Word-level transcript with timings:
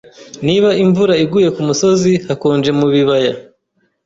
Niba 0.45 0.69
imvura 0.83 1.13
iguye 1.23 1.49
kumusozi, 1.55 2.11
hakonje 2.27 2.69
mubibaya. 2.79 3.33